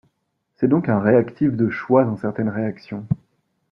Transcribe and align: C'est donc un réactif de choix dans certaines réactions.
C'est 0.55 0.67
donc 0.67 0.89
un 0.89 0.99
réactif 0.99 1.51
de 1.55 1.69
choix 1.69 2.05
dans 2.05 2.17
certaines 2.17 2.49
réactions. 2.49 3.05